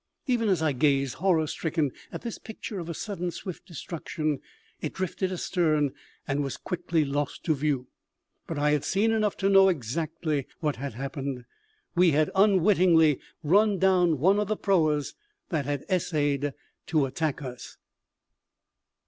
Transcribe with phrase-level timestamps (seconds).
[0.25, 4.39] Even as I gazed, horror stricken, at this picture of sudden, swift destruction,
[4.81, 5.91] it drifted astern
[6.27, 7.87] and was quickly lost to view;
[8.47, 11.45] but I had seen enough to know exactly what had happened.
[11.93, 15.13] We had unwittingly run down one of the proas
[15.49, 16.53] that had essayed
[16.87, 17.77] to attack us.